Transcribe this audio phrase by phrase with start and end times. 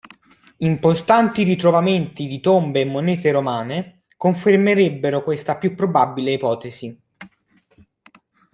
[0.57, 6.99] Importanti ritrovamenti di tombe e monete romane, confermerebbero questa più probabile ipotesi.